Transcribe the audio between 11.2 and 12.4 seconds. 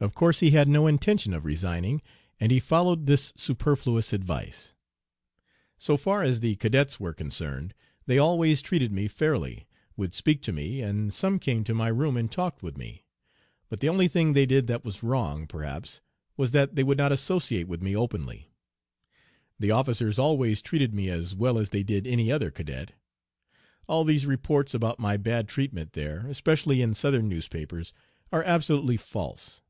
came to my room and